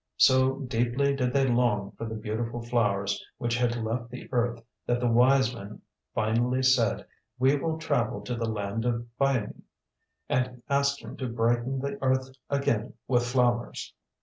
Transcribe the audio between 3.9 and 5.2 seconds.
the earth, that the